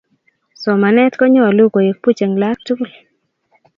somanee 0.61 1.07
ko 1.17 1.23
nyoluu 1.33 1.71
koek 1.73 1.97
buch 2.03 2.21
en 2.25 2.33
laak 2.41 2.59
tukul 2.65 2.91